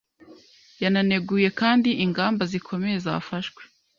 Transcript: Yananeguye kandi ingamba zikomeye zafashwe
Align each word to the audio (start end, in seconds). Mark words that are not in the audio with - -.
Yananeguye 0.81 1.47
kandi 1.59 1.89
ingamba 2.05 2.43
zikomeye 2.51 2.97
zafashwe 3.05 3.61